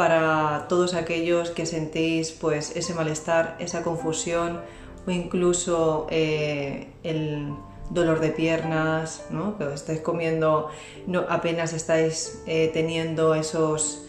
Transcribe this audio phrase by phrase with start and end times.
[0.00, 4.62] para todos aquellos que sentís pues ese malestar, esa confusión
[5.06, 7.52] o incluso eh, el
[7.90, 9.58] dolor de piernas, ¿no?
[9.58, 10.70] que estáis comiendo,
[11.06, 14.06] no, apenas estáis eh, teniendo esos,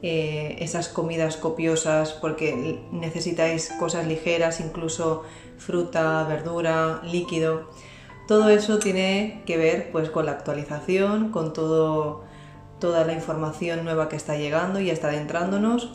[0.00, 5.24] eh, esas comidas copiosas porque necesitáis cosas ligeras, incluso
[5.58, 7.68] fruta, verdura, líquido.
[8.28, 12.30] Todo eso tiene que ver pues, con la actualización, con todo
[12.82, 15.88] toda la información nueva que está llegando y está adentrándonos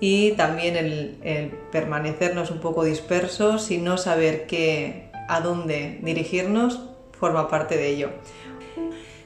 [0.00, 6.80] y también el, permanecernos un poco dispersos y no saber qué, a dónde dirigirnos
[7.12, 8.08] forma parte de ello.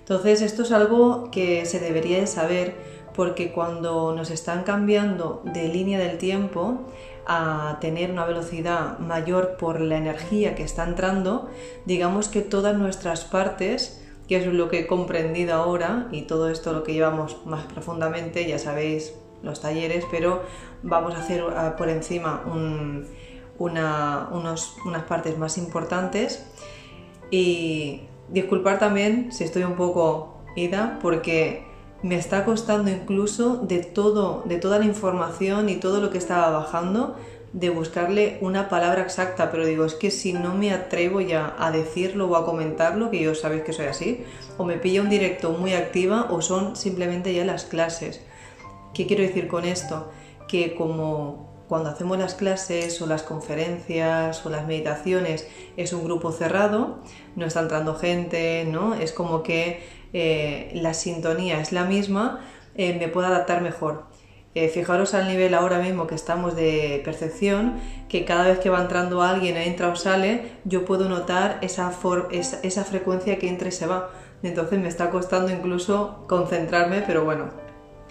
[0.00, 2.74] Entonces esto es algo que se debería de saber
[3.14, 6.88] porque cuando nos están cambiando de línea del tiempo
[7.24, 11.48] a tener una velocidad mayor por la energía que está entrando,
[11.84, 16.72] digamos que todas nuestras partes que es lo que he comprendido ahora y todo esto
[16.72, 20.42] lo que llevamos más profundamente, ya sabéis los talleres, pero
[20.82, 21.44] vamos a hacer
[21.76, 22.42] por encima
[23.58, 26.46] unas partes más importantes.
[27.30, 31.64] Y disculpar también si estoy un poco ida porque
[32.02, 36.50] me está costando incluso de todo, de toda la información y todo lo que estaba
[36.50, 37.16] bajando,
[37.52, 41.70] de buscarle una palabra exacta, pero digo, es que si no me atrevo ya a
[41.70, 44.24] decirlo o a comentarlo, que yo sabéis que soy así,
[44.58, 48.20] o me pilla un directo muy activa o son simplemente ya las clases.
[48.94, 50.10] ¿Qué quiero decir con esto?
[50.48, 56.32] Que como cuando hacemos las clases o las conferencias o las meditaciones es un grupo
[56.32, 56.98] cerrado,
[57.34, 58.94] no está entrando gente, ¿no?
[58.94, 59.82] Es como que
[60.12, 62.40] eh, la sintonía es la misma,
[62.74, 64.04] eh, me puedo adaptar mejor.
[64.56, 67.74] Eh, fijaros al nivel ahora mismo que estamos de percepción,
[68.08, 71.92] que cada vez que va entrando alguien, entra o sale, yo puedo notar esa,
[72.32, 74.12] esa, frecuencia que entra y se va.
[74.42, 77.50] Entonces me está costando incluso concentrarme, pero bueno,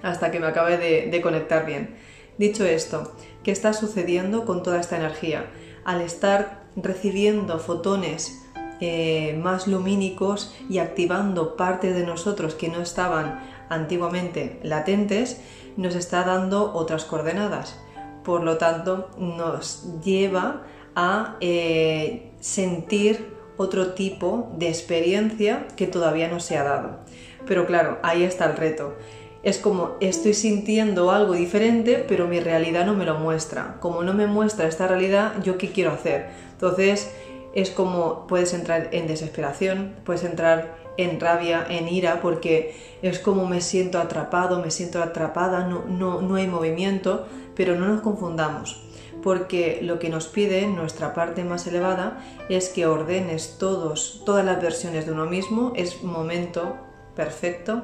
[0.04, 1.96] hasta que me acabe de, conectar bien.
[2.38, 5.48] Dicho esto, ¿qué está sucediendo con toda esta energía?
[5.84, 8.46] Al estar recibiendo fotones
[8.82, 13.40] eh, más lumínicos y activando partes de nosotros que no estaban
[13.70, 15.42] antiguamente latentes,
[15.78, 17.80] nos está dando otras coordenadas.
[18.24, 20.64] Por lo tanto, nos lleva
[20.96, 27.00] a eh, sentir otro tipo de experiencia que todavía no se ha dado.
[27.46, 28.96] Pero claro, ahí está el reto.
[29.44, 33.78] Es como estoy sintiendo algo diferente, pero mi realidad no me lo muestra.
[33.80, 36.30] Como no me muestra esta realidad, ¿yo qué quiero hacer?
[36.54, 37.12] Entonces,
[37.54, 43.48] es como puedes entrar en desesperación, puedes entrar en rabia, en ira, porque es como
[43.48, 48.84] me siento atrapado, me siento atrapada, no, no, no hay movimiento, pero no nos confundamos,
[49.24, 54.62] porque lo que nos pide nuestra parte más elevada es que ordenes todos, todas las
[54.62, 56.78] versiones de uno mismo, es momento
[57.16, 57.84] perfecto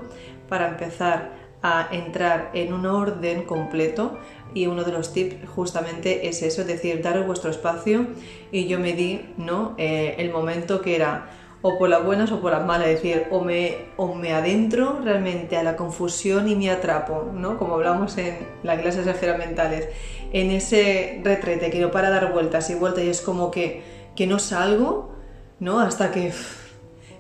[0.50, 4.18] para empezar a entrar en un orden completo
[4.54, 8.08] y uno de los tips justamente es eso, es decir, daros vuestro espacio
[8.52, 9.76] y yo me di ¿no?
[9.78, 11.30] Eh, el momento que era
[11.62, 15.00] o por las buenas o por las malas, es decir, o me, o me adentro
[15.04, 17.58] realmente a la confusión y me atrapo, ¿no?
[17.58, 19.88] Como hablamos en las clases de esferas mentales,
[20.34, 23.84] en ese retrete que no para dar vueltas y vueltas y es como que,
[24.16, 25.12] que no salgo,
[25.60, 25.80] ¿no?
[25.80, 26.34] Hasta que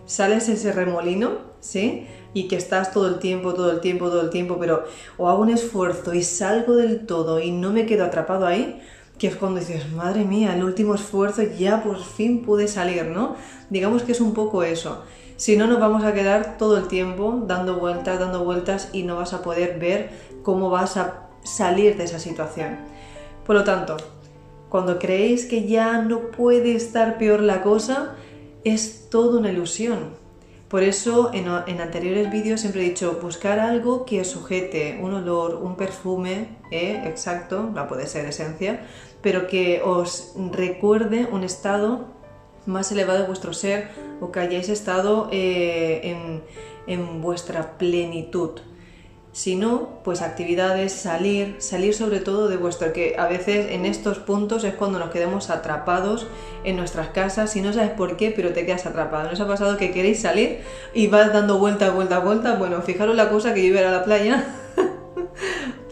[0.05, 2.07] sales ese remolino, ¿sí?
[2.33, 4.85] Y que estás todo el tiempo, todo el tiempo, todo el tiempo, pero
[5.17, 8.81] o hago un esfuerzo y salgo del todo y no me quedo atrapado ahí,
[9.21, 13.35] que es cuando dices, madre mía, el último esfuerzo ya por fin pude salir, ¿no?
[13.69, 15.03] Digamos que es un poco eso.
[15.35, 19.17] Si no, nos vamos a quedar todo el tiempo dando vueltas, dando vueltas y no
[19.17, 20.09] vas a poder ver
[20.41, 22.77] cómo vas a salir de esa situación.
[23.45, 23.97] Por lo tanto,
[24.69, 28.15] cuando creéis que ya no puede estar peor la cosa,
[28.63, 30.19] es todo una ilusión.
[30.71, 35.75] Por eso en, anteriores vídeos siempre he dicho buscar algo que sujete un olor, un
[35.75, 37.03] perfume, ¿eh?
[37.05, 38.87] exacto, la puede ser esencia,
[39.21, 42.05] pero que os recuerde un estado
[42.65, 43.89] más elevado de vuestro ser
[44.19, 46.41] o que hayáis estado eh,
[46.87, 48.59] en, vuestra plenitud.
[49.33, 54.19] Si no, pues actividades, salir, salir sobre todo de vuestro, que a veces en estos
[54.19, 56.27] puntos es cuando nos quedamos atrapados
[56.65, 59.27] en nuestras casas y no sabes por qué, pero te quedas atrapado.
[59.27, 60.59] ¿No os ha pasado que queréis salir
[60.93, 62.55] y vas dando vuelta, vuelta, vuelta?
[62.55, 64.60] Bueno, fijaros la cosa que yo iba a la playa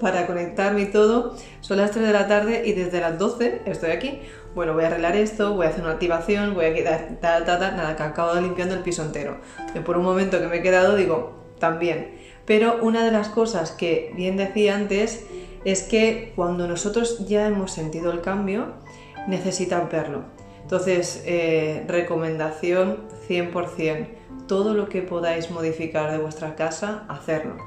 [0.01, 1.35] para conectarme y todo.
[1.61, 4.21] Son las 3 de la tarde y desde las 12 estoy aquí.
[4.55, 7.59] Bueno, voy a arreglar esto, voy a hacer una activación, voy a quitar, ta, ta,
[7.59, 9.37] ta, nada, que acabo limpiando el piso entero.
[9.75, 12.15] Y por un momento que me he quedado digo, también.
[12.45, 15.25] Pero una de las cosas que bien decía antes
[15.65, 18.73] es que cuando nosotros ya hemos sentido el cambio,
[19.27, 20.23] necesitan verlo.
[20.63, 22.97] Entonces, eh, recomendación
[23.27, 24.07] 100%,
[24.47, 27.57] todo lo que podáis modificar de vuestra casa, hacerlo.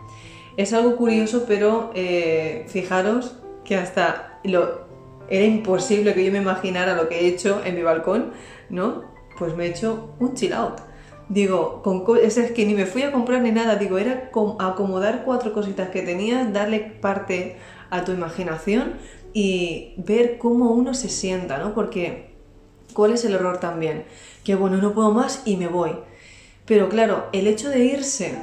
[0.57, 4.83] Es algo curioso, pero eh, fijaros que hasta lo,
[5.29, 8.33] era imposible que yo me imaginara lo que he hecho en mi balcón,
[8.69, 9.05] ¿no?
[9.39, 10.81] Pues me he hecho un chill out.
[11.29, 15.55] Digo, con es que ni me fui a comprar ni nada, digo, era acomodar cuatro
[15.55, 17.57] cositas que tenías, darle parte
[17.89, 18.95] a tu imaginación
[19.33, 21.73] y ver cómo uno se sienta, ¿no?
[21.73, 22.35] Porque,
[22.93, 24.05] ¿cuál es el error también?
[24.45, 25.93] Que bueno, no puedo más y me voy.
[26.67, 28.35] Pero claro, el hecho de irse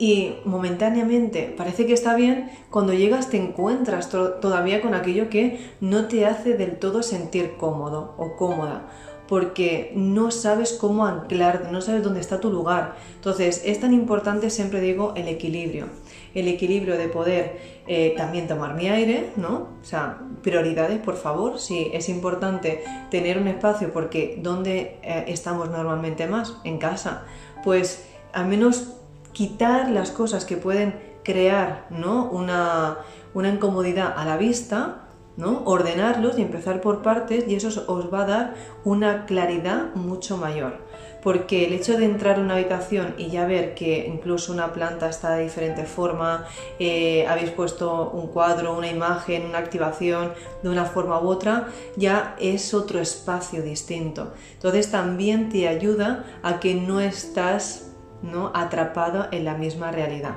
[0.00, 6.08] y momentáneamente parece que está bien, cuando llegas te encuentras todavía con aquello que no
[6.08, 8.88] te hace del todo sentir cómodo o cómoda
[9.28, 12.96] porque no sabes cómo anclarte, no sabes dónde está tu lugar.
[13.14, 15.86] Entonces es tan importante, siempre digo, el equilibrio.
[16.34, 19.68] El equilibrio de poder eh, también tomar mi aire, ¿no?
[19.80, 21.60] O sea, prioridades, por favor.
[21.60, 26.56] Sí, es importante tener un espacio porque ¿dónde eh, estamos normalmente más?
[26.64, 27.22] En casa.
[27.62, 28.99] Pues al menos
[29.32, 30.94] quitar las cosas que pueden
[31.24, 32.30] crear, ¿no?
[32.30, 32.98] Una,
[33.34, 35.06] una incomodidad a la vista
[35.46, 38.54] Ordenarlos y empezar por partes y eso os va a dar
[38.84, 40.78] una claridad mucho mayor.
[41.22, 45.08] Porque el hecho de entrar a una habitación y ya ver que incluso una planta
[45.08, 46.46] está de diferente forma,
[46.78, 50.32] eh, habéis puesto un cuadro, una imagen, una activación
[50.62, 54.32] de una forma u otra, ya es otro espacio distinto.
[54.54, 57.89] Entonces también te ayuda a que no estás
[58.22, 58.52] ¿no?
[58.54, 60.36] atrapado en la misma realidad.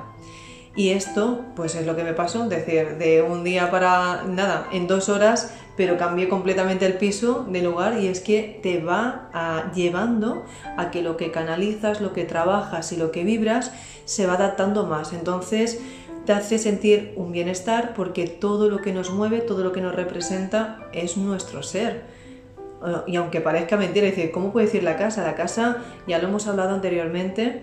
[0.76, 4.66] Y esto, pues es lo que me pasó, es decir, de un día para nada,
[4.72, 9.70] en dos horas, pero cambié completamente el piso de lugar y es que te va
[9.74, 10.44] llevando
[10.76, 13.72] a que lo que canalizas, lo que trabajas y lo que vibras
[14.04, 15.12] se va adaptando más.
[15.12, 15.80] Entonces
[16.26, 19.94] te hace sentir un bienestar porque todo lo que nos mueve, todo lo que nos
[19.94, 22.02] representa es nuestro ser.
[23.06, 25.22] Y aunque parezca mentira, decir, ¿cómo puede decir la casa?
[25.22, 27.62] La casa, ya lo hemos hablado anteriormente,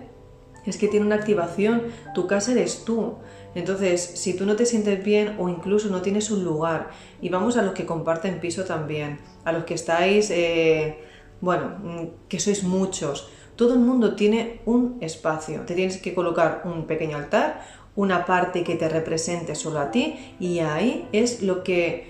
[0.66, 1.82] es que tiene una activación,
[2.14, 3.14] tu casa eres tú.
[3.54, 7.56] Entonces, si tú no te sientes bien o incluso no tienes un lugar, y vamos
[7.56, 10.98] a los que comparten piso también, a los que estáis, eh,
[11.40, 16.62] bueno, mm, que sois muchos, todo el mundo tiene un espacio, te tienes que colocar
[16.64, 17.62] un pequeño altar,
[17.94, 22.06] una parte que te represente solo a ti, y ahí es lo que,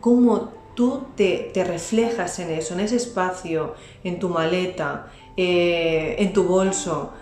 [0.00, 3.74] como tú te, reflejas en eso, en ese espacio,
[4.04, 5.06] en tu maleta,
[5.36, 7.12] eh, en tu bolso,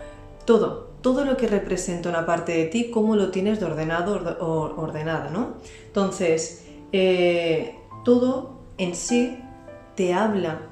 [0.50, 4.82] todo, todo lo que representa una parte de ti, cómo lo tienes de ordenado o
[4.82, 5.54] ordenada, ¿no?
[5.86, 9.38] Entonces, eh, todo en sí
[9.94, 10.62] te habla,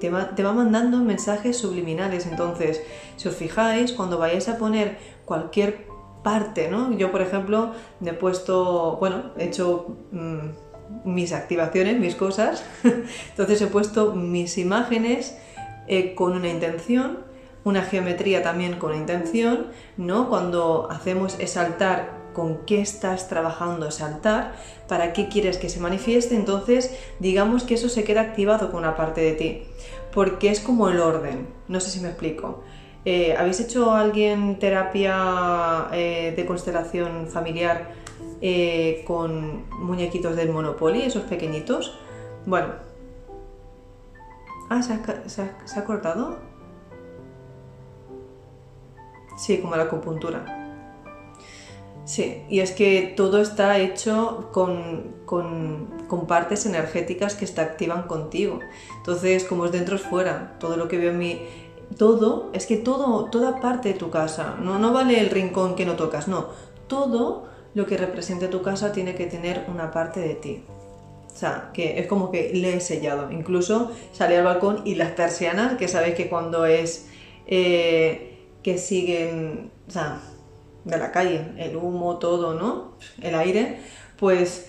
[0.00, 2.26] te va, mandando mensajes subliminales.
[2.26, 2.80] Entonces,
[3.18, 4.96] si os fijáis, cuando vayáis a poner
[5.26, 5.86] cualquier
[6.22, 6.96] parte, ¿no?
[6.96, 12.64] Yo, por ejemplo, me he puesto, bueno, he hecho mm, mis activaciones, mis cosas,
[13.28, 15.36] entonces he puesto mis imágenes
[15.88, 17.33] eh, con una intención
[17.64, 20.28] una geometría también con intención, ¿no?
[20.28, 24.54] Cuando hacemos exaltar con qué estás trabajando saltar,
[24.88, 28.96] para qué quieres que se manifieste, entonces digamos que eso se queda activado con una
[28.96, 29.62] parte de ti,
[30.12, 32.62] porque es como el orden, no sé si me explico.
[33.06, 37.92] Eh, ¿Habéis hecho alguien terapia eh, de constelación familiar
[38.40, 41.98] eh, con muñequitos del Monopoly, esos pequeñitos?
[42.46, 42.68] Bueno.
[44.70, 46.53] Ah, ¿se se ha cortado?
[49.36, 50.64] Sí, como la acupuntura.
[52.04, 55.24] Sí, y es que todo está hecho con,
[56.28, 58.60] partes energéticas que se activan contigo.
[58.98, 60.56] Entonces, como es dentro es fuera.
[60.60, 61.40] Todo lo que veo en mi...
[61.98, 65.84] Todo, es que todo, toda parte de tu casa, no, no vale el rincón que
[65.84, 66.48] no tocas, no.
[66.86, 70.64] Todo lo que represente tu casa tiene que tener una parte de ti.
[71.32, 73.30] O sea, que es como que le he sellado.
[73.32, 77.08] Incluso salí al balcón y las persianas, que sabéis que cuando es...
[77.46, 78.33] Eh,
[78.64, 80.20] que siguen, o sea,
[80.84, 82.94] de la calle, el humo, todo, ¿no?
[83.20, 83.78] El aire,
[84.18, 84.66] pues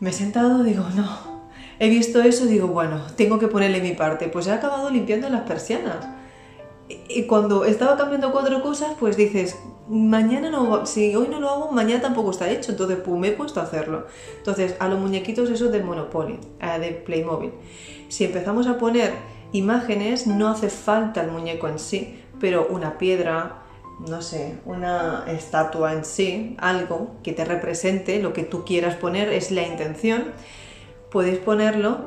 [0.00, 1.40] me he sentado, digo, no,
[1.78, 5.42] he visto eso, digo, bueno, tengo que ponerle mi parte, pues he acabado limpiando las
[5.42, 6.06] persianas.
[7.08, 9.56] Y cuando estaba cambiando cuatro cosas, pues dices,
[9.88, 13.32] mañana no, si hoy no lo hago, mañana tampoco está hecho, entonces pues me he
[13.32, 14.06] puesto a hacerlo.
[14.38, 16.40] Entonces, a los muñequitos esos de Monopoly,
[16.80, 17.52] de Playmobil,
[18.08, 19.12] si empezamos a poner
[19.52, 23.62] imágenes, no hace falta el muñeco en sí, pero una piedra,
[24.06, 29.32] no sé, una estatua en sí, algo que te represente, lo que tú quieras poner,
[29.32, 30.32] es la intención,
[31.10, 31.98] podéis ponerlo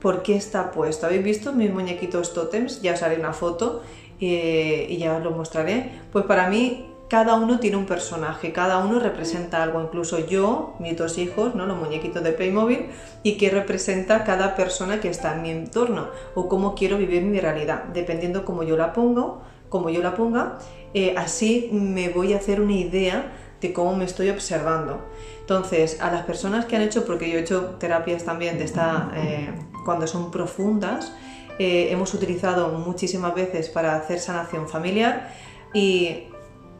[0.00, 1.06] porque está puesto.
[1.06, 2.82] ¿Habéis visto mis muñequitos totems?
[2.82, 3.82] Ya os haré una foto
[4.20, 5.92] eh, y ya os lo mostraré.
[6.12, 10.96] Pues para mí cada uno tiene un personaje, cada uno representa algo, incluso yo, mis
[10.96, 11.66] dos hijos, ¿no?
[11.66, 12.86] los muñequitos de Playmobil,
[13.22, 17.40] y qué representa cada persona que está en mi entorno o cómo quiero vivir mi
[17.40, 20.58] realidad, dependiendo cómo yo la pongo, como yo la ponga,
[20.94, 25.00] eh, así me voy a hacer una idea de cómo me estoy observando.
[25.40, 29.10] Entonces, a las personas que han hecho, porque yo he hecho terapias también de esta,
[29.14, 29.50] eh,
[29.84, 31.12] cuando son profundas,
[31.58, 35.30] eh, hemos utilizado muchísimas veces para hacer sanación familiar
[35.72, 36.24] y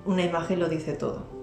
[0.05, 1.35] una imagen lo dice todo.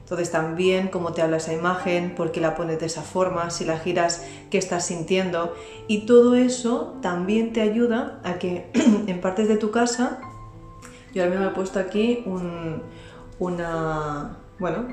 [0.00, 3.64] Entonces también cómo te habla esa imagen, por qué la pones de esa forma, si
[3.64, 5.54] la giras, qué estás sintiendo.
[5.88, 8.70] Y todo eso también te ayuda a que
[9.06, 10.20] en partes de tu casa,
[11.14, 12.82] yo ahora mismo he puesto aquí un,
[13.38, 14.88] una, bueno,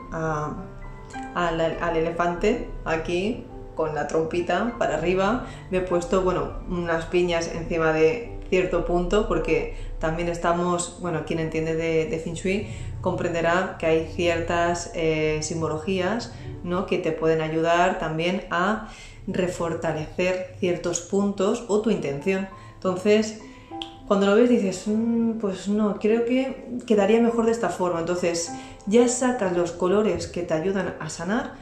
[1.36, 7.92] al elefante aquí con la trompita para arriba, me he puesto, bueno, unas piñas encima
[7.94, 12.68] de cierto punto porque también estamos, bueno, quien entiende de, de Feng Shui
[13.00, 16.86] comprenderá que hay ciertas eh, simbologías ¿no?
[16.86, 18.90] que te pueden ayudar también a
[19.25, 22.50] refortalecer ciertos puntos o tu intención.
[22.74, 23.42] Entonces,
[24.12, 28.01] cuando lo ves dices, mm, pues no, creo que quedaría mejor de esta forma.
[28.01, 28.51] Entonces,
[28.86, 31.53] ya sacas los colores que te ayudan a sanar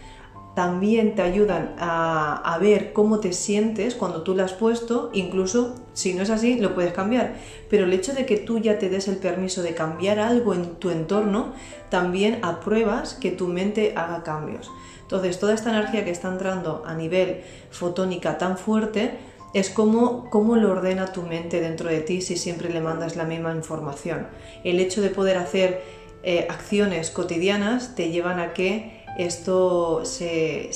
[0.56, 6.16] también te ayudan a, ver cómo te sientes cuando tú la has puesto, incluso si
[6.16, 7.36] no es así, lo puedes cambiar.
[7.70, 10.74] Pero el hecho de que tú ya te des el permiso de cambiar algo en
[10.78, 11.54] tu entorno,
[11.90, 14.72] también apruebas que tu mente haga cambios.
[15.04, 20.56] Entonces, toda esta energía que está entrando a nivel fotónica tan fuerte, es como cómo
[20.56, 24.28] lo ordena tu mente dentro de ti si siempre le mandas la misma información.
[24.64, 25.82] El hecho de poder hacer
[26.24, 30.70] eh, acciones cotidianas te llevan a que esto se,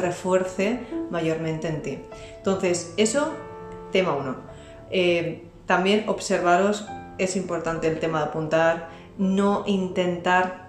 [0.00, 1.98] refuerce mayormente en ti.
[2.36, 3.32] Entonces, eso,
[3.92, 4.36] tema uno.
[4.90, 6.86] Eh, también observaros,
[7.18, 10.59] es importante el tema de apuntar, no intentar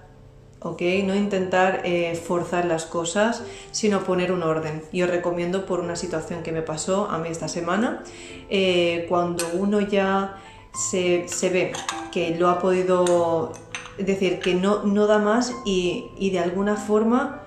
[0.62, 0.82] ¿ok?
[1.04, 4.84] No intentar eh, forzar las cosas, sino poner un orden.
[4.94, 8.04] Yo recomiendo por una situación que me pasó a mí esta semana,
[8.50, 10.38] eh, cuando uno ya
[10.74, 11.74] se, se, ve
[12.12, 13.52] que lo ha podido
[13.98, 17.44] es decir, que no, no da más y, de alguna forma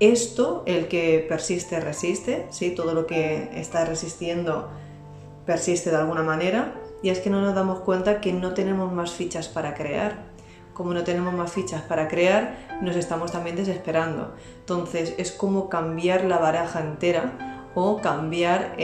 [0.00, 2.70] esto, el que persiste, resiste, ¿sí?
[2.70, 4.68] todo lo que está resistiendo
[5.46, 9.12] persiste de alguna manera y es que no nos damos cuenta que no tenemos más
[9.12, 10.33] fichas para crear.
[10.74, 14.34] Como no tenemos más fichas para crear, nos estamos también desesperando.
[14.58, 18.76] Entonces es como cambiar la baraja entera o cambiar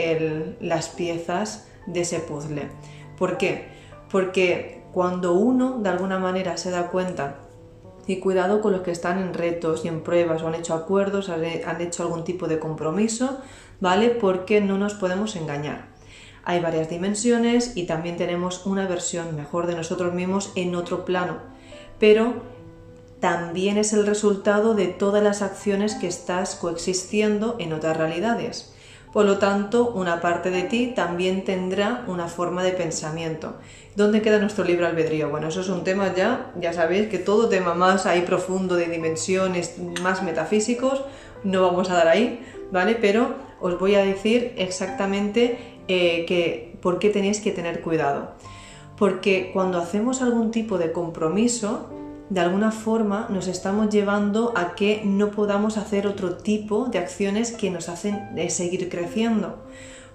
[0.59, 2.69] las piezas de ese puzzle.
[3.17, 3.69] ¿Por qué?
[4.09, 7.37] Porque cuando uno de alguna manera se da cuenta
[8.07, 11.29] y cuidado con los que están en retos y en pruebas o han hecho acuerdos,
[11.29, 13.39] han hecho algún tipo de compromiso,
[13.79, 14.09] ¿vale?
[14.09, 15.91] Porque no nos podemos engañar.
[16.43, 21.37] Hay varias dimensiones y también tenemos una versión mejor de nosotros mismos en otro plano,
[22.01, 22.33] pero
[23.19, 28.73] también es el resultado de todas las acciones que estás coexistiendo en otras realidades.
[29.13, 33.53] Por lo tanto, una parte de ti también tendrá una forma de pensamiento.
[33.95, 35.29] ¿Dónde queda nuestro libre albedrío?
[35.29, 38.87] Bueno, eso es un tema ya, ya sabéis que todo tema más ahí profundo de
[38.87, 41.03] dimensiones, más metafísicos,
[41.43, 42.95] no vamos a dar ahí, ¿vale?
[42.95, 48.31] Pero os voy a decir exactamente eh, que, por qué tenéis que tener cuidado.
[49.01, 51.89] Porque cuando hacemos algún tipo de compromiso,
[52.29, 57.51] de alguna forma nos estamos llevando a que no podamos hacer otro tipo de acciones
[57.51, 59.57] que nos hacen eh, seguir creciendo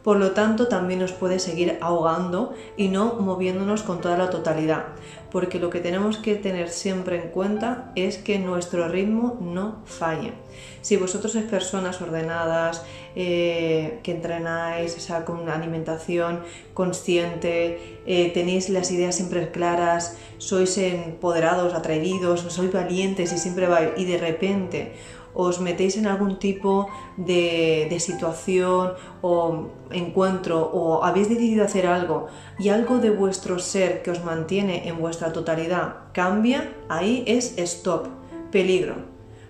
[0.06, 4.84] por lo tanto también nos puede seguir ahogando y no moviéndonos con toda la totalidad,
[5.32, 10.32] porque lo que tenemos que tener siempre en cuenta es que nuestro ritmo no falle.
[10.80, 12.84] Si vosotros sois personas ordenadas,
[13.16, 16.38] eh, que entrenáis, o sea, con una alimentación
[16.72, 23.90] consciente, eh, tenéis las ideas siempre claras, sois empoderados, atrevidos, sois valientes y siempre vais,
[23.96, 24.92] y de repente
[25.36, 32.26] os metéis en algún tipo de, situación o encuentro o habéis decidido hacer algo
[32.58, 38.08] y algo de vuestro ser que os mantiene en vuestra totalidad cambia, ahí es stop,
[38.50, 38.94] peligro.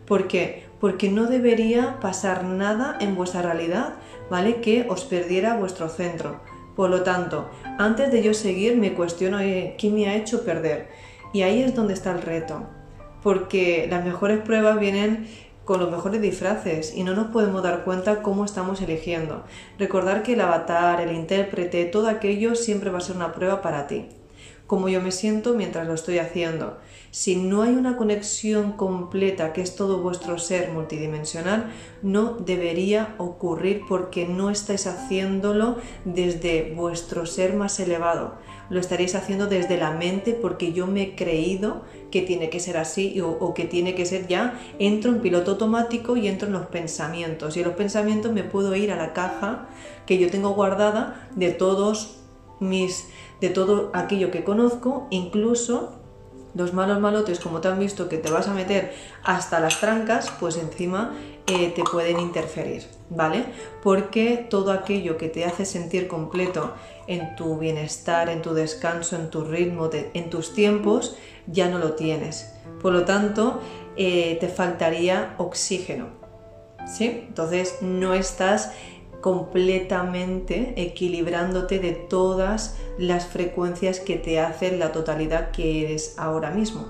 [0.06, 0.66] ¿Por qué?
[0.80, 3.94] Porque no debería pasar nada en vuestra realidad,
[4.30, 4.60] ¿vale?
[4.60, 6.40] Que os perdiera vuestro centro.
[6.76, 10.88] Por lo tanto, antes de yo seguir me cuestiono qué me ha hecho perder.
[11.32, 12.64] Y ahí es donde está el reto.
[13.22, 15.26] Porque las mejores pruebas vienen
[15.66, 19.44] con los mejores disfraces y no nos podemos dar cuenta cómo estamos eligiendo.
[19.78, 23.86] Recordar que el avatar, el intérprete, todo aquello siempre va a ser una prueba para
[23.88, 24.06] ti.
[24.66, 26.78] cómo yo me siento mientras lo estoy haciendo.
[27.18, 33.84] Si no hay una conexión completa, que es todo vuestro ser multidimensional, no debería ocurrir
[33.88, 38.34] porque no estáis haciéndolo desde vuestro ser más elevado.
[38.68, 42.76] Lo estaréis haciendo desde la mente porque yo me he creído que tiene que ser
[42.76, 44.60] así o, que tiene que ser ya.
[44.78, 47.56] Entro en piloto automático y entro en los pensamientos.
[47.56, 49.68] Y en los pensamientos me puedo ir a la caja
[50.04, 52.18] que yo tengo guardada de todos
[52.60, 53.08] mis
[53.40, 55.95] de todo aquello que conozco, incluso
[56.56, 60.32] los malos malotes, como te han visto que te vas a meter hasta las trancas,
[60.40, 61.12] pues encima
[61.46, 63.44] eh, te pueden interferir, ¿vale?
[63.82, 66.72] Porque todo aquello que te hace sentir completo
[67.06, 71.92] en tu bienestar, en tu descanso, en tu ritmo, en tus tiempos, ya no lo
[71.92, 72.52] tienes.
[72.80, 73.60] Por lo tanto,
[73.96, 76.06] eh, te faltaría oxígeno,
[76.86, 77.26] ¿sí?
[77.28, 78.72] Entonces no estás
[79.26, 86.86] completamente equilibrándote de todas las frecuencias que te hacen la totalidad que eres ahora mismo.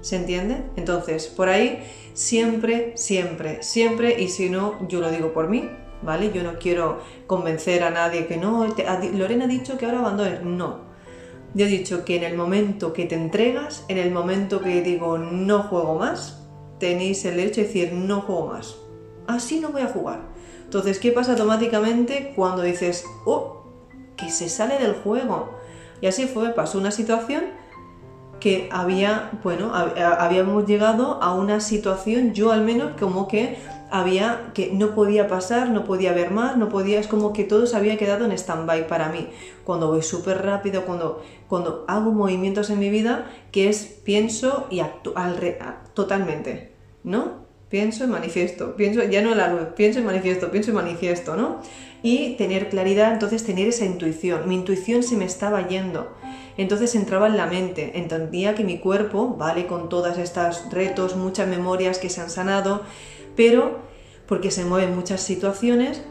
[0.00, 0.64] ¿Se entiende?
[0.74, 5.70] Entonces, por ahí siempre, siempre, siempre, y si no, yo lo digo por mí,
[6.02, 6.32] ¿vale?
[6.34, 8.66] Yo no quiero convencer a nadie que no,
[9.14, 10.42] Lorena ha dicho que ahora abandones.
[10.42, 10.80] No.
[11.54, 15.16] Yo he dicho que en el momento que te entregas, en el momento que digo
[15.16, 16.44] no juego más,
[16.80, 18.74] tenéis el derecho de decir no juego más.
[19.28, 20.27] Así no voy a jugar.
[20.68, 23.62] Entonces, ¿qué pasa automáticamente cuando dices, oh,
[24.18, 25.48] que se sale del juego?
[26.02, 27.44] Y así fue, pasó una situación
[28.38, 33.56] que había, bueno, habíamos llegado a una situación, yo al menos, como que
[33.90, 37.64] había, que no podía pasar, no podía ver más, no podía, es como que todo
[37.64, 39.30] se había quedado en stand-by para mí.
[39.64, 44.80] Cuando voy súper rápido, cuando, cuando hago movimientos en mi vida, que es pienso y
[44.80, 45.14] actúo
[45.94, 47.37] totalmente, ¿no?
[47.68, 51.60] Pienso y manifiesto, pienso, ya no la luz, pienso y manifiesto, pienso y manifiesto, ¿no?
[52.02, 54.48] Y tener claridad, entonces tener esa intuición.
[54.48, 56.08] Mi intuición se me estaba yendo.
[56.56, 61.46] Entonces entraba en la mente, entendía que mi cuerpo, vale, con todas estas retos, muchas
[61.46, 62.82] memorias que se han sanado,
[63.36, 63.78] pero
[64.26, 66.02] porque se mueven muchas situaciones,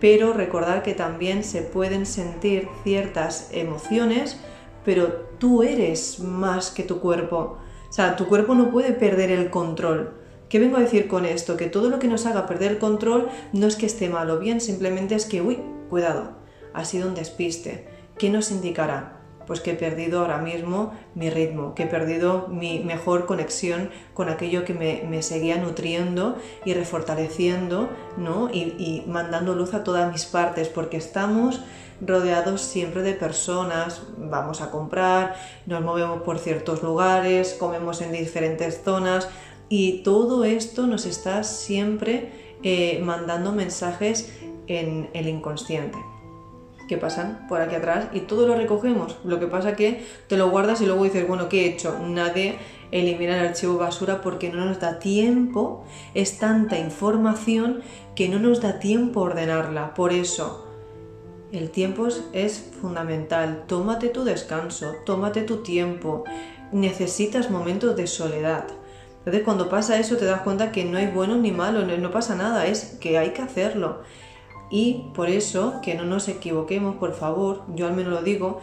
[0.00, 4.40] pero recordar que también se pueden sentir ciertas emociones,
[4.84, 7.58] pero tú eres más que tu cuerpo.
[7.88, 10.21] O sea, tu cuerpo no puede perder el control.
[10.52, 11.56] ¿Qué vengo a decir con esto?
[11.56, 14.38] Que todo lo que nos haga perder el control no es que esté mal o
[14.38, 16.32] bien, simplemente es que, uy, cuidado,
[16.74, 17.88] ha sido un despiste.
[18.18, 19.16] ¿Qué nos indicará?
[19.46, 24.28] Pues que he perdido ahora mismo mi ritmo, que he perdido mi mejor conexión con
[24.28, 26.36] aquello que me, seguía nutriendo
[26.66, 27.88] y refortaleciendo,
[28.18, 28.50] ¿no?
[28.52, 31.62] Y, y mandando luz a todas mis partes, porque estamos
[32.04, 35.34] rodeados siempre de personas, vamos a comprar,
[35.66, 39.28] nos movemos por ciertos lugares, comemos en diferentes zonas,
[39.72, 42.30] y todo esto nos está siempre
[42.62, 44.30] eh, mandando mensajes
[44.66, 45.96] en el inconsciente
[46.88, 49.16] que pasan por aquí atrás y todo lo recogemos.
[49.24, 51.98] Lo que pasa que te lo guardas y luego dices, bueno, ¿qué he hecho?
[52.06, 52.58] Nadie
[52.90, 57.80] elimina el archivo basura porque no nos da tiempo, es tanta información
[58.14, 59.94] que no nos da tiempo ordenarla.
[59.94, 60.66] Por eso,
[61.50, 63.64] el tiempo es fundamental.
[63.68, 66.24] Tómate tu descanso, tómate tu tiempo.
[66.72, 68.66] Necesitas momentos de soledad.
[69.24, 72.34] Entonces cuando pasa eso te das cuenta que no hay bueno ni malo, no, pasa
[72.34, 74.02] nada, es que hay que hacerlo.
[74.68, 78.60] Y por eso que no nos equivoquemos, por favor, yo al menos lo digo,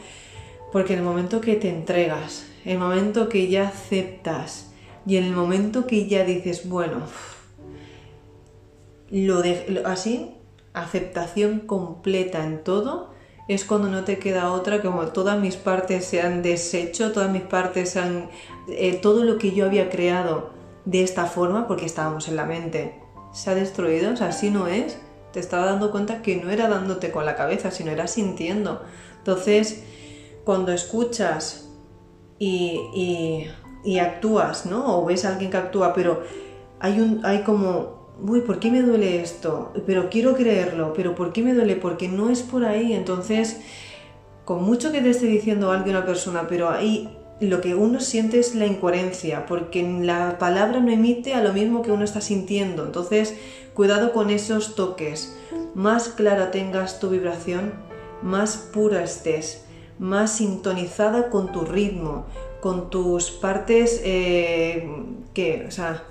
[0.73, 4.71] porque en el momento que te entregas, en el momento que ya aceptas
[5.05, 7.03] y en el momento que ya dices, bueno,
[9.09, 10.35] lo de, así,
[10.73, 13.13] aceptación completa en todo,
[13.49, 17.41] es cuando no te queda otra, como todas mis partes se han deshecho, todas mis
[17.41, 18.29] partes han...
[18.67, 20.51] Eh, todo lo que yo había creado
[20.85, 23.01] de esta forma, porque estábamos en la mente,
[23.33, 24.99] se ha destruido, o sea, así no es,
[25.33, 28.83] te estaba dando cuenta que no era dándote con la cabeza, sino era sintiendo.
[29.17, 29.83] Entonces,
[30.43, 31.69] cuando escuchas
[32.37, 33.51] y, y,
[33.83, 34.95] y actúas, ¿no?
[34.99, 36.21] O ves a alguien que actúa, pero
[36.79, 39.73] hay, un, hay como uy, ¿por qué me duele esto?
[39.85, 41.75] Pero quiero creerlo, pero ¿por qué me duele?
[41.75, 42.93] Porque no es por ahí.
[42.93, 43.61] Entonces,
[44.45, 48.39] con mucho que te esté diciendo alguien una persona, pero ahí lo que uno siente
[48.39, 52.85] es la incoherencia, porque la palabra no emite a lo mismo que uno está sintiendo.
[52.85, 53.35] Entonces,
[53.73, 55.37] cuidado con esos toques.
[55.73, 57.73] Más clara tengas tu vibración,
[58.21, 59.65] más pura estés,
[59.99, 62.25] más sintonizada con tu ritmo,
[62.59, 64.89] con tus partes eh,
[65.33, 66.03] que, o sea,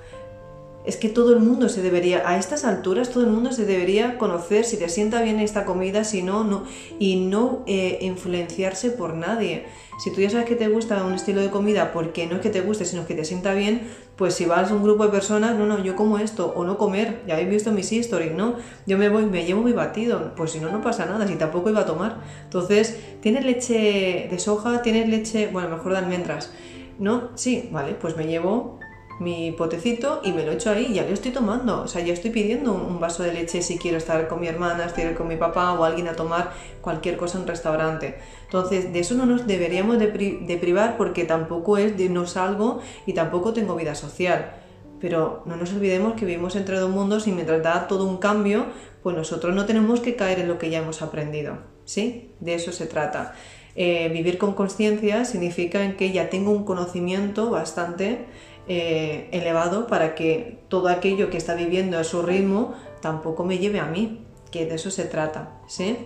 [0.89, 4.17] es que todo el mundo se debería, a estas alturas, todo el mundo se debería
[4.17, 6.65] conocer si te sienta bien esta comida, si no, no,
[6.99, 9.67] y no eh, influenciarse por nadie.
[10.03, 12.49] Si tú ya sabes que te gusta un estilo de comida porque no es que
[12.49, 13.83] te guste, sino que te sienta bien,
[14.17, 16.77] Pues si vas a un grupo de personas, no, no, yo como esto, o no
[16.79, 18.57] comer, ya habéis visto mis stories, ¿no?
[18.87, 21.69] Yo me voy, me llevo mi batido, pues si no, no pasa nada, si tampoco
[21.71, 22.17] iba a tomar.
[22.45, 24.83] Entonces, ¿tienes leche de soja?
[24.83, 26.51] ¿Tienes leche, bueno, mejor de almendras?
[26.99, 27.29] ¿No?
[27.37, 28.81] Sí, vale, pues me llevo
[29.19, 31.83] mi potecito y me lo echo ahí, ya lo estoy tomando.
[31.83, 34.89] O sea, ya estoy pidiendo un vaso de leche si quiero estar con mi hermana,
[34.89, 38.19] si quiero con mi papá o alguien a tomar cualquier cosa en un restaurante.
[38.45, 43.13] Entonces, de eso no nos deberíamos de, privar porque tampoco es de no salgo y
[43.13, 44.53] tampoco tengo vida social.
[45.01, 48.67] Pero no nos olvidemos que vivimos entre dos mundos y mientras da todo un cambio,
[49.03, 51.59] pues nosotros no tenemos que caer en lo que ya hemos aprendido.
[51.85, 52.33] ¿Sí?
[52.41, 53.35] De eso se trata.
[53.81, 58.27] Eh, vivir con conciencia significa que ya tengo un conocimiento bastante
[58.69, 63.81] eh, elevado para que todo aquello que está viviendo a su ritmo tampoco me lleve
[63.81, 65.97] a mí, que de eso se trata, ¿sí?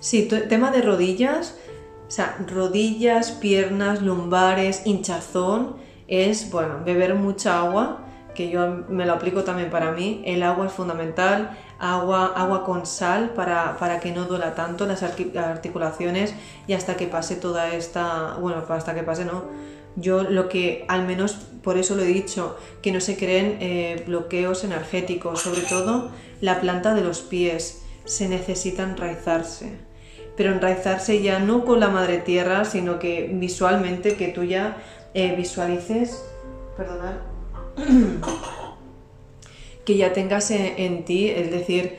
[0.00, 1.56] Sí, tema de rodillas,
[2.06, 5.76] o sea, rodillas, piernas, lumbares, hinchazón,
[6.08, 10.66] es, bueno, beber mucha agua, que yo me lo aplico también para mí, el agua
[10.66, 16.32] es fundamental, agua, agua con sal para, para que no duela tanto las articulaciones
[16.68, 19.44] y hasta que pase toda esta, bueno, hasta que pase, no,
[19.96, 24.04] yo lo que, al menos por eso lo he dicho, que no se creen eh,
[24.06, 29.72] bloqueos energéticos, sobre todo la planta de los pies, se necesita enraizarse.
[30.36, 34.76] Pero enraizarse ya no con la madre tierra, sino que visualmente, que tú ya
[35.14, 36.24] eh, visualices,
[36.76, 37.16] perdonad,
[39.84, 41.96] que ya tengas en, ti, es decir,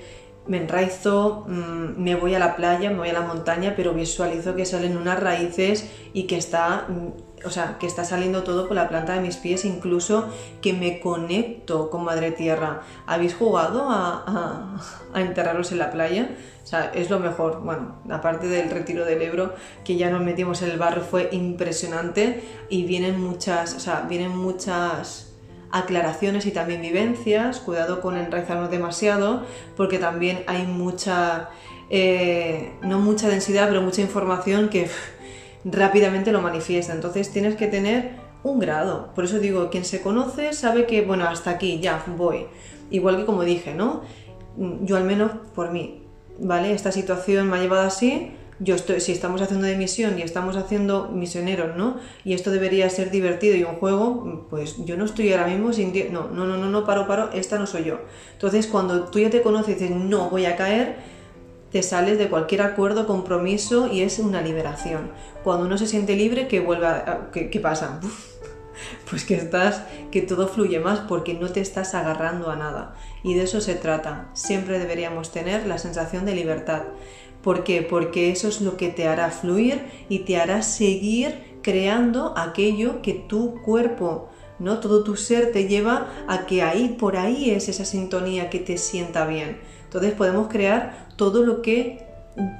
[0.47, 4.55] me enraizo, mm, me voy a la playa, me voy a la montaña, pero visualizo
[4.55, 8.75] que salen unas raíces y que está mm, o sea, que está saliendo todo por
[8.75, 10.27] la planta de mis pies, incluso
[10.61, 12.81] que me conecto con Madre Tierra.
[13.05, 14.77] ¿Habéis jugado a,
[15.15, 16.29] enterraros en la playa?
[16.63, 17.61] O sea, es lo mejor.
[17.61, 22.43] Bueno, aparte del retiro del Ebro, que ya nos metimos en el barro, fue impresionante
[22.69, 25.32] y vienen muchas, o sea, vienen muchas
[25.73, 27.59] aclaraciones y también vivencias.
[27.59, 29.43] Cuidado con enraizarnos demasiado,
[29.75, 31.49] porque también hay mucha,
[31.89, 34.89] eh, no mucha densidad, pero mucha información que
[35.65, 36.93] rápidamente lo manifiesta.
[36.93, 38.11] Entonces tienes que tener
[38.43, 39.09] un grado.
[39.15, 42.45] Por eso digo, quien se conoce sabe que, bueno, hasta aquí, ya voy.
[42.91, 44.03] Igual que como dije, ¿no?
[44.81, 46.03] Yo al menos por mí,
[46.39, 46.73] ¿vale?
[46.73, 48.31] Esta situación me ha llevado así.
[48.59, 51.97] Yo estoy, si estamos haciendo de misión y estamos haciendo misioneros, ¿no?
[52.23, 55.91] Y esto debería ser divertido y un juego, pues yo no estoy ahora mismo sin...
[56.13, 57.99] No, no, no, no, no, paro, paro, esta no soy yo.
[58.33, 60.97] Entonces cuando tú ya te conoces y dices, no voy a caer,
[61.73, 65.11] te sales de cualquier acuerdo, compromiso y es una liberación.
[65.43, 66.87] Cuando uno se siente libre, ¿qué, vuelve
[67.31, 67.99] ¿qué, pasa?
[69.09, 72.95] pues que estás, que todo fluye más porque no te estás agarrando a nada.
[73.23, 74.29] Y de eso se trata.
[74.33, 76.83] Siempre deberíamos tener la sensación de libertad.
[77.43, 77.81] ¿Por qué?
[77.81, 83.13] Porque eso es lo que te hará fluir y te hará seguir creando aquello que
[83.13, 84.29] tu cuerpo,
[84.59, 84.79] ¿no?
[84.79, 88.77] Todo tu ser te lleva a que ahí, por ahí es esa sintonía que te
[88.77, 89.59] sienta bien.
[89.83, 92.07] Entonces podemos crear todo lo que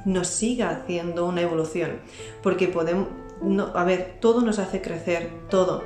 [0.06, 2.00] nos siga haciendo una evolución.
[2.42, 3.08] Porque podemos,
[3.74, 5.82] a ver, todo nos hace crecer, todo.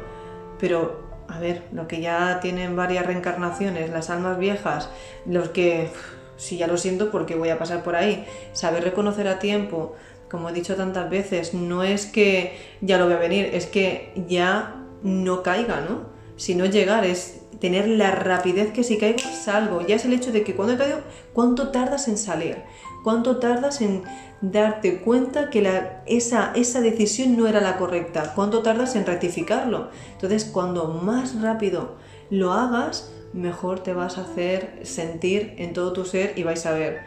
[0.59, 4.89] Pero, a ver, lo que ya tienen varias reencarnaciones, las almas viejas,
[5.25, 5.89] los que,
[6.37, 9.95] si ya lo siento porque voy a pasar por ahí, saber reconocer a tiempo,
[10.29, 14.13] como he dicho tantas veces, no es que ya lo voy a venir, es que
[14.27, 16.15] ya no caiga, ¿no?
[16.35, 19.81] Si no llegar, es tener la rapidez que si caigo salgo.
[19.81, 20.99] Ya es el hecho de que cuando he caído,
[21.33, 22.57] ¿cuánto tardas en salir?
[23.03, 24.03] ¿Cuánto tardas en
[24.41, 28.33] darte cuenta que la, esa, esa decisión no era la correcta?
[28.35, 29.89] ¿Cuánto tardas en rectificarlo?
[30.13, 31.95] Entonces, cuando más rápido
[32.29, 36.71] lo hagas, mejor te vas a hacer sentir en todo tu ser y vais a
[36.71, 37.01] ver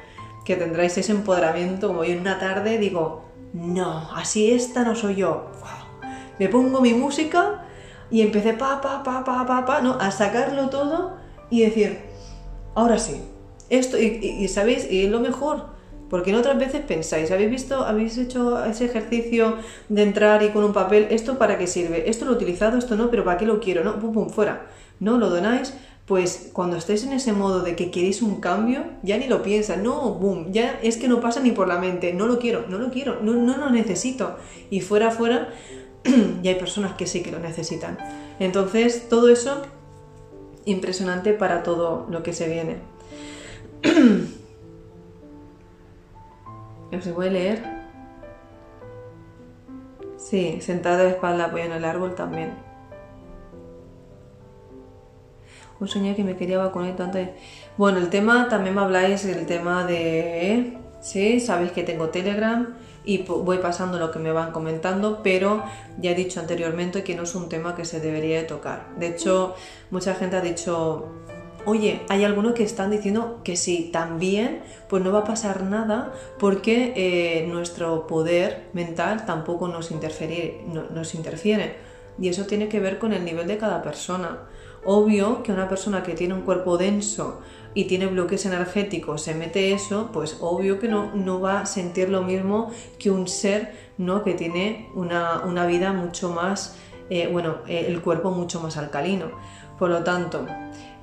[0.44, 5.16] que tendráis ese empoderamiento como yo en una tarde digo, no, así esta no soy
[5.16, 5.50] yo.
[6.38, 7.66] Me pongo mi música
[8.10, 11.16] y empecé pa, pa, pa, pa, pa, pa, a sacarlo todo
[11.50, 11.98] y decir,
[12.74, 13.20] ahora sí,
[13.68, 15.66] esto, y, sabéis, y es lo mejor,
[16.08, 19.56] porque en otras veces pensáis, ¿habéis visto, habéis hecho ese ejercicio
[19.88, 22.08] de entrar y con un papel, ¿esto para qué sirve?
[22.08, 23.84] Esto lo he utilizado, esto no, pero ¿para qué lo quiero?
[23.84, 24.66] No, pum, pum, fuera.
[24.98, 25.74] No, lo donáis,
[26.10, 29.78] pues cuando estéis en ese modo de que queréis un cambio, ya ni lo piensas,
[29.78, 32.78] no, boom, ya es que no pasa ni por la mente, no lo quiero, no
[32.78, 34.36] lo quiero, no, lo necesito.
[34.70, 35.50] Y fuera, fuera,
[36.42, 37.96] y hay personas que sí que lo necesitan.
[38.40, 39.62] Entonces, todo eso
[40.64, 42.78] impresionante para todo lo que se viene.
[47.00, 47.62] ¿Se puede leer?
[50.16, 52.69] Sí, sentada de espalda apoyado en el árbol también.
[55.80, 57.18] Un sueño que me quería vacunar tanto.
[57.76, 61.40] Bueno, el tema, también me habláis del tema de ¿sí?
[61.40, 65.64] Sabéis que tengo Telegram y voy pasando lo que me van comentando, pero
[65.98, 68.88] ya he dicho anteriormente que no es un tema que se debería de tocar.
[68.98, 69.54] De hecho,
[69.90, 71.08] mucha gente ha dicho,
[71.64, 76.12] oye, hay algunos que están diciendo que sí, también, pues no va a pasar nada
[76.38, 81.90] porque eh, nuestro poder mental tampoco nos, nos interfiere.
[82.18, 84.40] Y eso tiene que ver con el nivel de cada persona.
[84.84, 87.40] Obvio que una persona que tiene un cuerpo denso
[87.74, 92.08] y tiene bloques energéticos, se mete eso, pues obvio que no, no va a sentir
[92.08, 94.24] lo mismo que un ser ¿no?
[94.24, 96.76] que tiene una, vida mucho más,
[97.10, 99.26] eh, bueno, eh, el cuerpo mucho más alcalino.
[99.78, 100.46] Por lo tanto,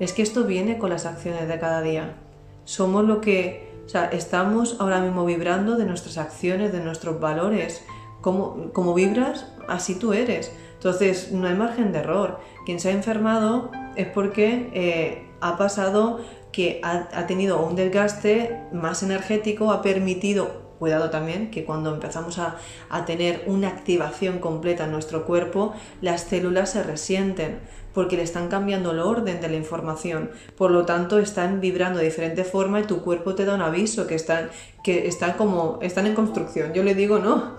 [0.00, 2.16] es que esto viene con las acciones de cada día.
[2.64, 7.84] Somos lo que, o sea, estamos ahora mismo vibrando de nuestras acciones, de nuestros valores.
[8.20, 10.52] Como, como vibras, así tú eres.
[10.78, 12.38] Entonces, no hay margen de error.
[12.64, 16.20] Quien se ha enfermado es porque eh, ha pasado
[16.52, 22.56] que ha, tenido un desgaste más energético, ha permitido cuidado también que cuando empezamos a,
[23.04, 27.58] tener una activación completa en nuestro cuerpo, las células se resienten
[27.92, 30.30] porque le están cambiando el orden de la información.
[30.56, 34.06] Por lo tanto, están vibrando de diferente forma y tu cuerpo te da un aviso
[34.06, 34.50] que están,
[34.84, 36.72] que están como, están en construcción.
[36.74, 37.56] Yo le digo, no,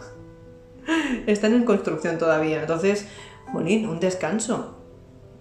[1.27, 2.61] están en construcción todavía.
[2.61, 3.07] Entonces,
[3.51, 4.75] jolín, un descanso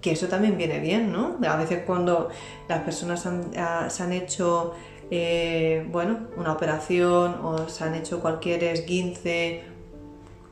[0.00, 1.38] que eso también viene bien, ¿no?
[1.48, 2.28] A veces cuando
[2.68, 4.74] las personas ah, se han hecho,
[5.10, 9.64] eh, bueno, una operación o se han hecho cualquier esguince,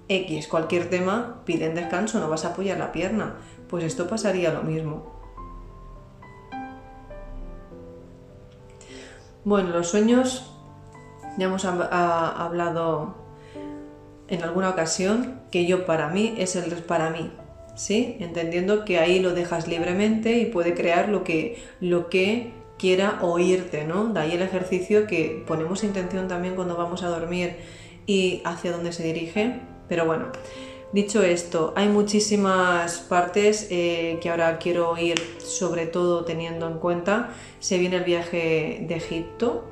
[0.08, 3.36] X, cualquier tema, piden descanso, no vas a apoyar la pierna.
[3.68, 5.16] Pues esto pasaría lo mismo.
[9.44, 10.50] Bueno, los sueños,
[11.38, 13.25] ya hemos hablado
[14.28, 17.30] en alguna ocasión que yo para mí es el para mí,
[17.74, 18.16] ¿sí?
[18.20, 23.84] Entendiendo que ahí lo dejas libremente y puede crear lo que, lo que quiera oírte,
[23.84, 24.06] ¿no?
[24.12, 27.56] De ahí el ejercicio que ponemos intención también cuando vamos a dormir
[28.06, 29.60] y hacia dónde se dirige.
[29.88, 30.26] Pero bueno,
[30.92, 37.30] dicho esto, hay muchísimas partes eh, que ahora quiero ir sobre todo teniendo en cuenta.
[37.60, 39.70] Se viene el viaje de Egipto,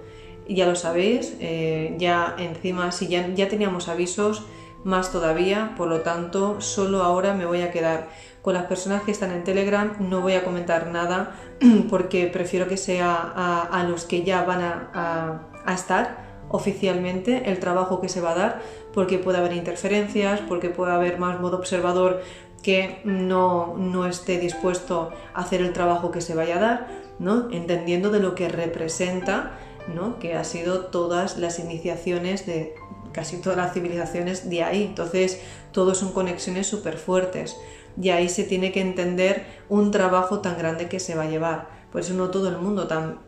[0.49, 4.45] ya lo sabéis, eh, ya encima, si ya, ya teníamos avisos,
[4.85, 8.09] más todavía, por lo tanto, solo ahora me voy a quedar
[8.43, 11.35] con las personas que están en Telegram, no voy a comentar nada
[11.91, 13.33] porque prefiero que sea
[13.71, 18.63] a, los que ya van a, estar oficialmente el trabajo que se va a dar,
[18.93, 22.21] porque puede haber interferencias, porque puede haber más modo observador
[22.63, 27.49] que no, no esté dispuesto a hacer el trabajo que se vaya a dar, ¿no?
[27.51, 29.53] entendiendo de lo que representa,
[29.93, 30.19] ¿no?
[30.19, 32.75] que ha sido todas las iniciaciones de
[33.13, 34.85] casi todas las civilizaciones de ahí.
[34.85, 35.41] Entonces,
[35.73, 37.57] todos son conexiones súper fuertes.
[38.01, 41.69] Y ahí se tiene que entender un trabajo tan grande que se va a llevar.
[41.93, 43.21] Por eso no todo el mundo tan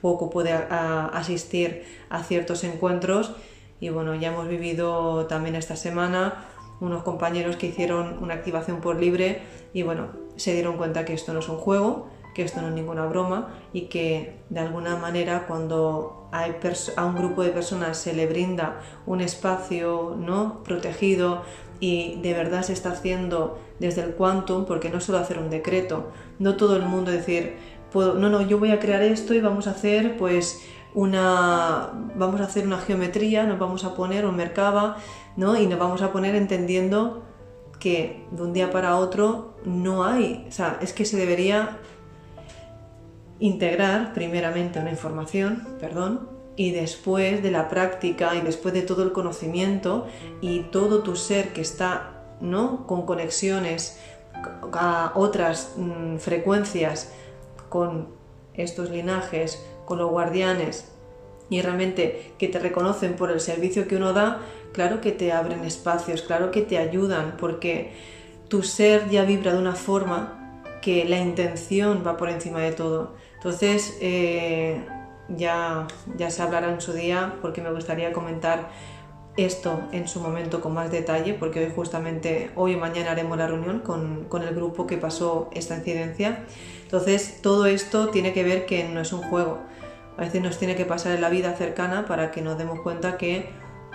[0.00, 3.32] poco puede asistir a ciertos encuentros.
[3.80, 6.46] Y bueno, ya hemos vivido también esta semana
[6.82, 9.40] unos compañeros que hicieron una activación por libre
[9.72, 12.74] y bueno, se dieron cuenta que esto no es un juego, que esto no es
[12.74, 18.26] ninguna broma y que de alguna manera cuando a un grupo de personas se le
[18.26, 20.62] brinda un espacio ¿no?
[20.64, 21.42] protegido
[21.78, 26.12] y de verdad se está haciendo desde el quantum, porque no solo hacer un decreto,
[26.38, 27.56] no todo el mundo decir,
[27.92, 30.62] no, no, yo voy a crear esto y vamos a hacer pues
[30.94, 34.96] una, vamos a hacer una geometría, nos vamos a poner un mercaba,
[35.36, 35.58] ¿no?
[35.58, 37.24] Y nos vamos a poner entendiendo
[37.78, 41.78] que de un día para otro no hay, o sea, es que se debería
[43.42, 49.10] integrar primeramente una información, perdón, y después de la práctica y después de todo el
[49.10, 50.06] conocimiento
[50.40, 52.86] y todo tu ser que está ¿no?
[52.86, 53.98] con conexiones
[54.72, 57.12] a otras mm, frecuencias
[57.68, 58.14] con
[58.54, 60.92] estos linajes, con los guardianes
[61.50, 64.38] y realmente que te reconocen por el servicio que uno da,
[64.72, 67.92] claro que te abren espacios, claro que te ayudan porque
[68.46, 73.21] tu ser ya vibra de una forma que la intención va por encima de todo.
[73.42, 74.86] Entonces, eh,
[75.28, 78.68] ya, ya se hablará en su día porque me gustaría comentar
[79.36, 83.48] esto en su momento con más detalle porque hoy justamente, hoy y mañana haremos la
[83.48, 86.44] reunión con, con, el grupo que pasó esta incidencia.
[86.84, 89.58] Entonces, todo esto tiene que ver que no es un juego.
[90.16, 93.16] A veces nos tiene que pasar en la vida cercana para que nos demos cuenta
[93.16, 93.50] que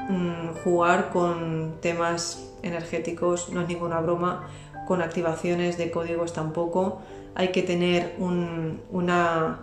[0.10, 4.48] mm, jugar con temas energéticos no es ninguna broma,
[4.88, 7.02] con activaciones de códigos tampoco
[7.38, 9.60] hay que tener una,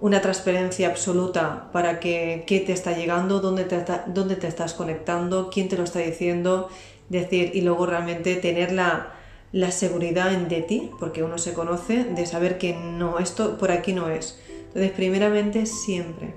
[0.00, 5.50] una transparencia absoluta para que qué te está llegando, dónde te, dónde te estás conectando,
[5.50, 6.68] quién te lo está diciendo,
[7.08, 9.14] decir, y luego realmente tener la,
[9.50, 13.72] la seguridad en de ti, porque uno se conoce, de saber que no, esto por
[13.72, 14.38] aquí no es.
[14.68, 16.34] Entonces, primeramente, siempre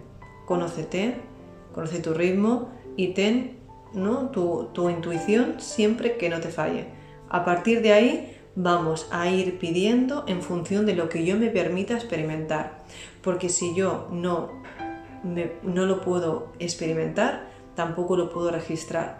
[0.47, 1.15] conócete,
[1.75, 3.56] conoce tu ritmo y ten
[3.93, 4.29] ¿no?
[4.29, 6.87] tu, tu intuición siempre que no te falle.
[7.29, 11.49] A partir de ahí vamos a ir pidiendo en función de lo que yo me
[11.49, 12.79] permita experimentar.
[13.21, 14.49] Porque si yo no,
[15.63, 19.19] no lo puedo experimentar, tampoco lo puedo registrar.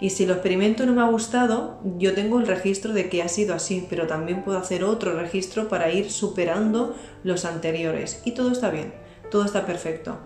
[0.00, 3.28] Y si lo experimento no me ha gustado, yo tengo el registro de que ha
[3.28, 8.22] sido así, pero también puedo hacer otro registro para ir superando los anteriores.
[8.24, 8.94] Y todo está bien,
[9.30, 10.18] todo está perfecto.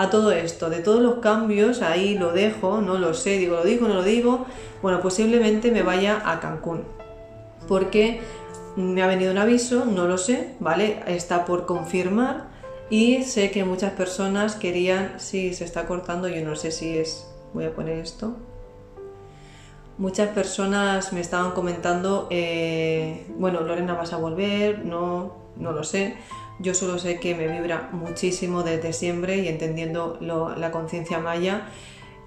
[0.00, 3.64] A todo esto, de todos los cambios, ahí lo dejo, no lo sé, digo, lo
[3.64, 4.46] digo, no lo digo,
[4.80, 6.84] bueno, posiblemente me vaya a Cancún.
[7.68, 8.22] Porque
[8.76, 11.02] me ha venido un aviso, no lo sé, ¿vale?
[11.06, 12.48] Está por confirmar
[12.88, 17.26] y sé que muchas personas querían, sí, se está cortando, yo no sé si es,
[17.52, 18.38] voy a poner esto,
[20.00, 26.16] Muchas personas me estaban comentando, eh, bueno, Lorena vas a volver, no, no lo sé.
[26.58, 31.68] Yo solo sé que me vibra muchísimo desde siempre y entendiendo la conciencia maya,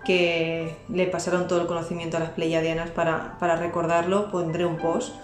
[0.05, 5.15] que le pasaron todo el conocimiento a las pleiadianas para, para recordarlo, pondré un post.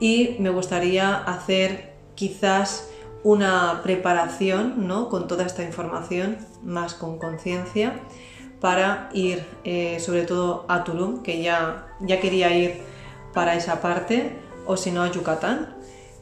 [0.00, 2.90] Y me gustaría hacer quizás
[3.22, 5.08] una preparación ¿no?
[5.08, 8.00] con toda esta información, más con conciencia
[8.62, 12.76] para ir eh, sobre todo a Tulum, que ya, ya quería ir
[13.34, 15.74] para esa parte, o si no a Yucatán,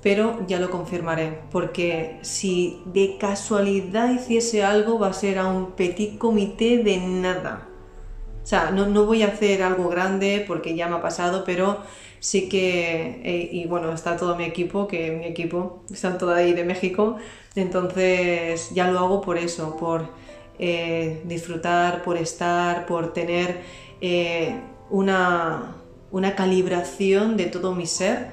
[0.03, 5.73] pero ya lo confirmaré, porque si de casualidad hiciese algo va a ser a un
[5.73, 7.69] petit comité de nada.
[8.43, 11.83] O sea, no, no voy a hacer algo grande porque ya me ha pasado, pero
[12.21, 16.55] sí que, eh, y bueno, está todo mi equipo, que mi equipo están todos ahí
[16.55, 17.17] de México,
[17.55, 20.09] entonces ya lo hago por eso, por
[20.63, 23.63] eh, disfrutar, por estar, por tener
[24.03, 25.77] eh, una,
[26.11, 28.27] una calibración de todo mi ser,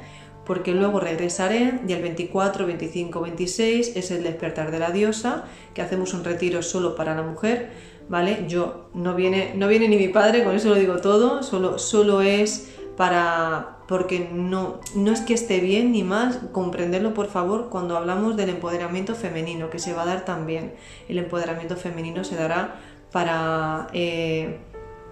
[0.45, 5.81] porque luego regresaré y el 24, 25, 26 es el despertar de la diosa, que
[5.81, 7.69] hacemos un retiro solo para la mujer,
[8.09, 8.43] ¿vale?
[8.49, 12.21] Yo no viene, no viene ni mi padre, con eso lo digo todo, solo, solo
[12.21, 17.95] es para porque no, no es que esté bien ni mal, comprenderlo por favor cuando
[17.97, 20.73] hablamos del empoderamiento femenino, que se va a dar también.
[21.07, 22.75] El empoderamiento femenino se dará
[23.11, 24.57] para, eh,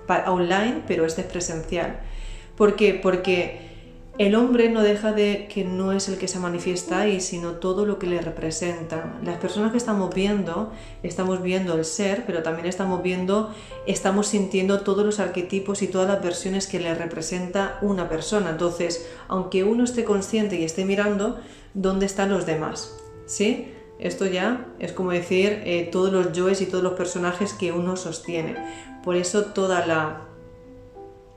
[0.08, 2.00] para online, pero este es presencial.
[2.58, 3.00] ¿Por qué?
[3.02, 3.65] Porque
[4.18, 7.86] el hombre no deja de que no es el que se manifiesta ahí, sino todo
[7.86, 9.20] lo que le representa.
[9.24, 10.72] Las personas que estamos viendo,
[11.04, 13.54] estamos viendo el ser, pero también estamos viendo,
[13.88, 18.52] estamos sintiendo todos los arquetipos y todas las versiones que le representa una persona.
[18.52, 21.40] Entonces, aunque uno esté consciente y esté mirando,
[21.74, 22.96] ¿dónde están los demás?
[23.26, 23.74] ¿Sí?
[24.00, 27.98] Esto ya es como decir eh, todos los yoes y todos los personajes que uno
[27.98, 28.56] sostiene.
[29.04, 30.22] Por eso toda la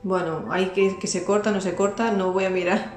[0.03, 2.93] bueno, hay que, que se corta, no se corta, no voy a mirar.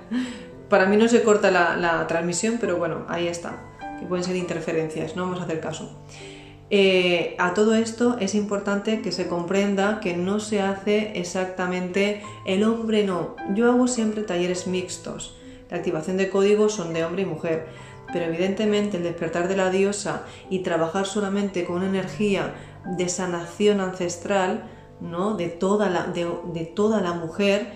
[0.72, 3.62] Para mí no se corta la, transmisión, pero bueno, ahí está.
[3.98, 6.02] Que pueden ser interferencias, no vamos a hacer caso.
[6.70, 12.64] Eh, a todo esto es importante que se comprenda que no se hace exactamente el
[12.64, 13.36] hombre no.
[13.54, 15.36] Yo hago siempre talleres mixtos.
[15.68, 17.66] La activación de códigos son de hombre y mujer.
[18.10, 22.54] Pero evidentemente el despertar de la diosa y trabajar solamente con una energía
[22.96, 24.70] de sanación ancestral
[25.02, 25.36] ¿no?
[25.36, 27.72] de, toda la, de, toda la mujer,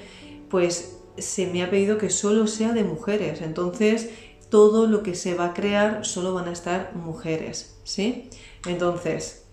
[0.49, 3.43] pues se me ha pedido que solo sea de mujeres.
[3.43, 4.11] Entonces,
[4.49, 8.31] todo lo que se va a crear solo van a estar mujeres, ¿sí?
[8.67, 9.47] Entonces,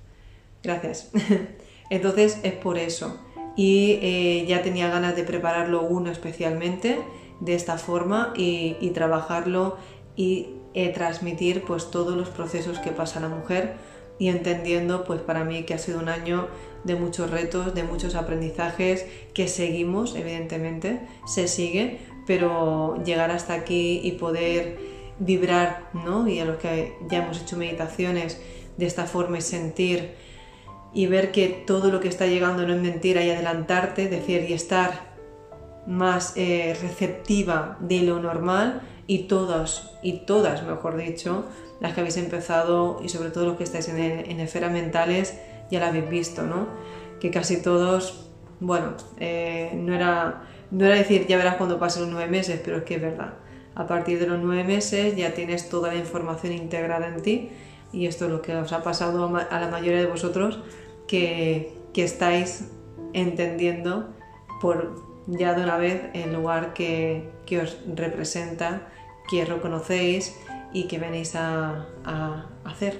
[0.61, 1.11] gracias.
[1.89, 3.17] Entonces es por eso.
[3.55, 6.99] Y eh, ya tenía ganas de prepararlo uno especialmente
[7.39, 9.77] de esta forma y, trabajarlo
[10.15, 13.75] y eh, transmitir pues todos los procesos que pasa la mujer
[14.17, 16.47] y entendiendo pues para mí que ha sido un año
[16.83, 24.01] de muchos retos, de muchos aprendizajes que seguimos, evidentemente, se sigue, pero llegar hasta aquí
[24.03, 24.77] y poder
[25.19, 26.27] vibrar, ¿no?
[26.27, 28.41] Y a los que ya hemos hecho meditaciones
[28.77, 30.15] de esta forma y sentir
[30.93, 34.53] y ver que todo lo que está llegando no es mentira y adelantarte, decir, y
[34.53, 35.13] estar
[35.87, 41.45] más eh, receptiva de lo normal y todas, y todas, mejor dicho,
[41.81, 45.37] las que habéis empezado y sobre todo los que estáis en, en esferas mentales,
[45.69, 46.67] ya la habéis visto, ¿no?
[47.19, 52.11] Que casi todos, bueno, eh, no, era, no era decir ya verás cuando pasen los
[52.11, 53.33] nueve meses, pero es que es verdad.
[53.75, 57.49] A partir de los nueve meses ya tienes toda la información integrada en ti
[57.91, 60.59] y esto es lo que os ha pasado a la mayoría de vosotros
[61.07, 62.69] que, que estáis
[63.13, 64.09] entendiendo
[64.61, 64.95] por
[65.27, 68.89] ya de una vez el lugar que, que os representa,
[69.29, 70.35] que reconocéis
[70.73, 72.99] y que venís a, a hacer